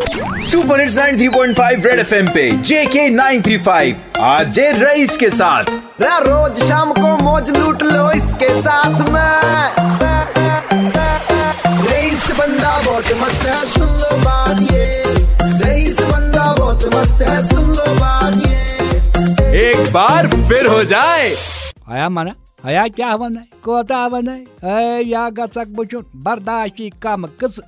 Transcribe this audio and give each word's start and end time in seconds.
Super 0.00 0.80
hits 0.80 0.96
93.5 0.96 1.86
red 1.86 2.00
FM 2.00 2.26
पे 2.34 2.50
जेके 2.62 3.08
935 3.10 3.94
आज 4.18 4.58
रईस 4.58 5.16
के 5.16 5.30
साथ। 5.30 5.64
रोज 6.26 6.58
शाम 6.58 6.92
को 6.92 7.16
मौज 7.22 7.50
लूट 7.50 7.82
लो 7.82 8.10
इसके 8.10 8.50
साथ 8.62 9.00
में। 9.08 9.40
रईस 11.90 12.30
बंदा 12.38 12.76
बहुत 12.82 13.12
मस्त 13.22 13.46
है 13.46 13.64
सुन 13.66 13.88
लो 13.88 14.16
बात 14.18 14.60
ये। 14.72 14.84
रईस 15.64 16.00
बंदा 16.02 16.52
बहुत 16.58 16.94
मस्त 16.94 17.22
है 17.28 17.42
सुन 17.46 17.70
लो 17.70 17.94
बात 17.94 18.46
ये। 18.46 19.70
एक 19.70 19.92
बार 19.92 20.28
फिर 20.48 20.66
हो 20.66 20.82
जाए। 20.84 21.32
आया 21.90 22.08
मना 22.08 22.34
आया 22.66 22.86
क्या 22.88 23.14
वनाय 23.14 23.44
कोता 23.64 24.06
वनाय 24.06 24.44
ऐ 24.64 25.02
या 25.06 25.28
गचक 25.30 25.66
बुचुन 25.76 26.04
बर्दाश्त 26.16 26.80
कम 27.02 27.28
कस 27.42 27.60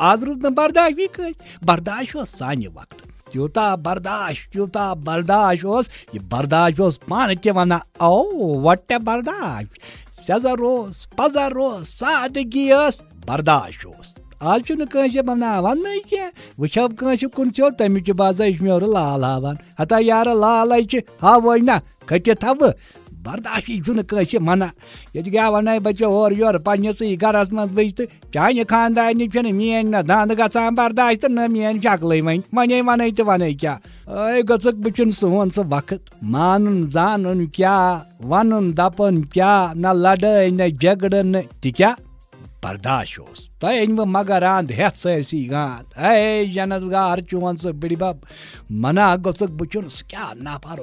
आज 0.00 0.24
रूद 0.24 0.46
न 0.46 0.50
बर्दाश्त 0.54 0.98
कह 1.14 1.30
बर्दाश्त 1.66 2.16
ओस 2.16 2.34
सानि 2.38 2.66
वक्त 2.68 3.06
त्यूता 3.32 3.64
बर्दाश्त 3.76 4.52
त्यूता 4.52 4.84
बर्दाश्त 5.06 5.64
ओस 5.66 5.88
ये 6.14 6.20
बर्दाश्त 6.32 6.80
ओस 6.80 7.00
पान 7.10 7.34
ते 7.36 7.50
वना 7.50 7.80
ओ 8.02 8.12
वट 8.66 8.92
बर्दाश्त 9.08 9.80
सजर 10.28 10.62
ओस 10.70 11.08
पजर 11.18 11.58
ओस 11.66 11.90
सादगी 11.98 12.70
ओस 12.74 12.98
बर्दाश्त 13.26 13.86
ओस 13.86 14.14
आज 14.42 14.62
चुन 14.62 14.84
कह 14.86 15.20
बनावान 15.22 15.82
नै 15.82 15.98
कह 16.10 16.30
वुचब 16.58 16.92
कह 16.98 17.26
कुन 17.34 17.50
सो 17.50 17.70
तमिच 17.78 18.10
बाजा 18.18 18.46
म्योर 18.62 18.86
लाल 18.88 19.24
हावान 19.24 19.56
हता 19.80 19.98
यार 20.04 20.34
लाल 20.36 20.72
हावै 21.22 21.58
ना 21.60 21.80
खटित 22.08 22.44
हव 22.44 22.62
बर्दाश्त 23.18 24.00
कह 24.10 24.38
मना 24.40 24.70
ये 25.16 25.22
क्या 25.24 25.48
वन 25.50 25.78
बच्चो 25.80 26.10
और 26.12 26.32
योर 26.34 26.58
पन्नसै 26.66 27.14
गरस 27.16 27.48
मज 27.52 27.70
बज 27.76 27.92
तो 27.94 28.04
चान 28.34 28.62
खानदान 28.64 29.22
मेन 29.54 29.94
न 29.94 30.02
दांद 30.06 30.32
गसान 30.40 30.74
बर्दाश्त 30.74 31.24
न 31.30 31.50
मेन 31.52 31.80
शक्ल 31.80 32.20
वन 32.22 32.42
वने 32.54 32.80
वन 32.82 33.08
तो 33.12 33.24
वन 33.24 33.52
क्या 33.60 33.78
ऐ 34.08 34.42
गक 34.42 34.74
बुचन 34.84 35.10
सोन 35.18 35.50
सह 35.50 35.68
वक्त 35.74 36.14
मान 36.32 36.68
जान 36.90 37.46
क्या 37.54 37.76
वन 38.24 38.72
दपन 38.74 39.22
क्या 39.32 39.54
न 39.76 39.92
लड़ाई 39.96 40.50
न 40.50 40.68
झगड़ 40.70 41.14
न 41.14 41.42
क्या 41.66 41.96
बर्दाश्त 42.64 43.46
तह 43.62 43.80
अन 43.80 43.92
मगर 44.08 44.42
अंद 44.44 44.70
हेत 44.72 44.94
सरसी 44.94 45.44
गांद 45.46 45.98
ऐ 46.04 46.44
जनतगार 46.54 47.20
चोन 47.30 47.56
सह 47.56 47.72
बड़ी 47.82 47.96
बब 47.96 48.20
मना 48.82 49.14
गोसक 49.24 49.50
बुचुन 49.58 49.88
क्या 50.10 50.32
नफर 50.40 50.80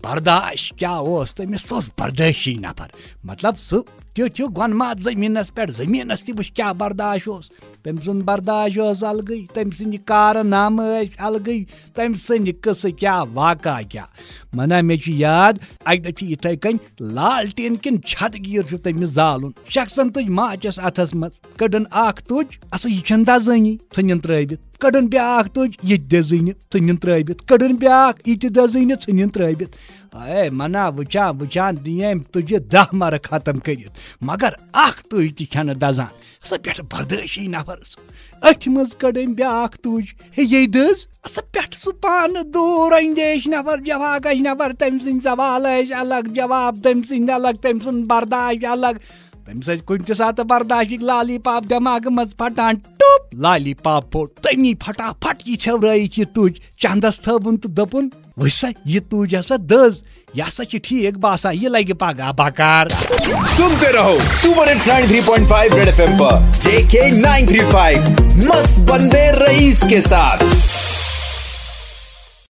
ओस 0.00 0.06
बर्दाश्त, 0.06 0.74
क्या 0.78 0.98
ओस 0.98 1.34
तमिस 1.36 1.72
ओस 1.72 1.90
बर्दाश्ती 2.00 2.54
नफर 2.58 2.90
मतलब 3.26 3.54
सह 3.54 3.82
त्यो 4.16 4.46
गनमा 4.48 4.92
जमीनस 4.96 5.50
पे 5.56 5.66
जमीनस 5.68 6.22
तह 6.26 6.32
वुच 6.36 6.50
क्या 6.56 6.72
बर्दाश्त 6.72 7.28
ओस 7.28 7.50
तम 7.84 7.98
सुंद 8.04 8.22
बर्दाश्त 8.24 8.78
ओस 8.78 9.02
अलग 9.04 9.32
तम 9.54 9.70
सद 9.70 9.96
कारनाम 10.08 10.80
अलग 10.80 11.48
तम 11.96 12.14
सद 12.14 12.52
कस 12.64 12.82
क्या 12.98 13.22
वाका 13.36 13.80
क्या? 13.82 14.06
मना 14.54 14.80
मे 14.82 14.96
याद 15.08 15.60
अक 15.86 16.00
दह 16.02 16.32
इथे 16.32 16.56
कन 16.56 16.80
लालटेन 17.02 17.76
किन 17.76 18.00
छत 18.06 18.36
गिर 18.40 18.76
तमिस 18.84 19.10
जालुन। 19.10 19.54
शख्सन 19.68 20.10
तुज 20.10 20.28
माचस 20.30 20.78
अथस 20.80 21.14
मज 21.14 21.38
कड़न 21.60 21.84
अख 21.84 22.22
तुज 22.28 22.58
अस 22.72 22.86
यह 22.88 23.16
दजनी 23.24 23.78
इन 23.98 24.18
त्रवित 24.20 24.60
कड़न 24.82 25.08
ब्या 25.08 25.42
तुज 25.54 25.76
ये 25.84 25.98
दजन 26.10 26.52
इन 26.78 26.96
त्रवित 26.96 27.40
कड़न 27.48 27.76
ब्या 27.76 27.98
ये 28.28 28.36
दजन 28.50 28.90
इन 29.10 29.28
त्रवित 29.28 29.76
ए 30.30 30.48
मना 30.52 30.88
वुचान 30.90 31.36
वुचान 31.38 31.76
दियम 31.82 32.20
तुझे 32.32 32.58
दह 32.68 32.88
मर 32.94 33.18
खत्म 33.24 33.58
कर 33.58 33.84
मगर 34.22 34.56
अख 34.76 35.02
तुज 35.10 35.46
तन 35.52 35.74
दजान 35.78 36.18
स 36.44 36.58
पे 36.64 36.82
बर्दाशी 36.84 37.46
नफर 37.48 37.78
अथ 38.42 38.68
मज 38.68 38.94
कड़न 39.00 39.34
ब्या 39.34 39.54
तुज 39.82 40.12
ये 40.40 40.66
दज 40.68 41.06
स 41.26 41.38
पे 41.52 41.62
सह 41.74 41.92
पान 42.02 42.42
दूर 42.50 42.92
अंदेश 42.94 43.48
नफर 43.48 43.80
जवाकश 43.86 44.38
नफर 44.42 44.72
तम 44.80 44.98
सवाल 45.20 45.66
अलग 45.96 46.32
जवाब 46.34 46.80
तम 46.84 47.02
सद 47.02 47.30
अलग 47.30 47.58
तम 47.62 47.78
सद 47.80 48.06
बर्दाश्त 48.08 48.64
अलग 48.68 49.00
तम 49.48 49.60
सत 49.66 49.84
कुन 49.88 50.04
सात 50.14 50.40
बर्दाश्त 50.48 51.02
लाली 51.02 51.38
पाप 51.46 51.64
दिमाग 51.66 52.06
मज 52.12 52.34
फटान 52.40 52.76
टुप 53.00 53.30
लाली 53.42 53.74
पाप 53.84 54.08
फोट 54.12 54.30
तमी 54.46 54.74
फटाफट 54.82 55.42
यह 55.48 55.56
छवराई 55.60 56.24
तुज 56.34 56.60
चंदस 56.82 57.18
थबुन 57.26 57.56
तो 57.56 57.68
दपुन 57.80 58.10
वसा 58.38 58.72
यह 58.86 59.00
तुज 59.10 59.34
हसा 59.34 59.56
दज 59.72 60.02
यह 60.36 60.46
हसा 60.46 60.64
ठीक 60.84 61.16
बासा 61.18 61.50
यह 61.52 61.68
लगे 61.68 61.94
पगह 62.02 62.32
बकार 62.40 62.88
सुनते 62.90 63.90
रहो 63.92 64.18
सुपर 64.42 64.68
हिट्स 64.68 64.88
93.5 64.88 65.74
रेड 65.74 65.88
एफएम 65.88 66.16
पर 66.18 66.52
जेके 66.60 67.10
935 67.22 68.46
मस्त 68.46 68.78
बंदे 68.90 69.24
रईस 69.36 69.82
के 69.90 70.00
साथ 70.02 70.44